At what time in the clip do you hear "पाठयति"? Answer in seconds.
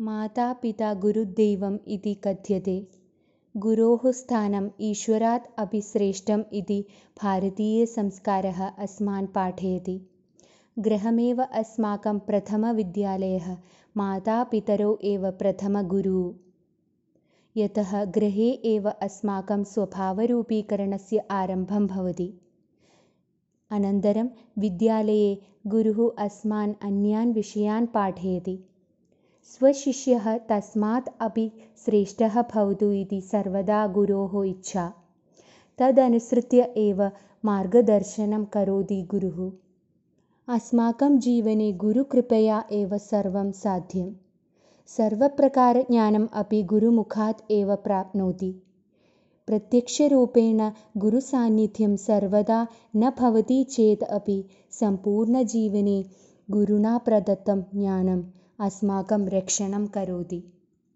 9.26-10.00, 27.86-28.64